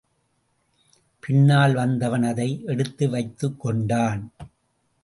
[1.19, 4.33] பின்னால் வந்தவன் அதை எடுத்து வைத்துக் கொண்டான்.